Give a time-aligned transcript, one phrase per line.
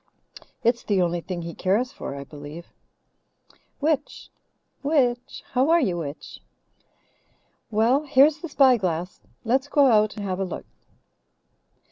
[0.63, 2.73] "It's the only thing he cares for, I believe.
[3.79, 4.31] Witch!
[4.81, 5.43] Witch!
[5.51, 6.39] How are you, Witch?
[7.69, 9.21] Well, here's the spyglass.
[9.43, 10.65] Let's go out and have a look.